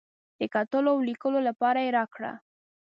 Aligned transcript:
د 0.39 0.41
کتلو 0.55 0.89
او 0.93 0.99
لیکلو 1.09 1.39
لپاره 1.49 1.79
یې 1.85 1.91
راکړه. 1.97 2.31